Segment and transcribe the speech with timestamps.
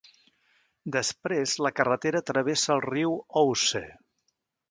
[0.95, 3.13] Després la carretera travessa el riu
[3.45, 3.83] Ouse.